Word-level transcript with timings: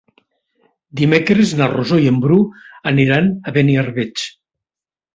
Dimecres 1.01 1.53
na 1.59 1.69
Rosó 1.75 2.01
i 2.05 2.09
en 2.13 2.19
Bru 2.25 2.41
aniran 2.95 3.31
a 3.53 3.57
Beniarbeig. 3.61 4.29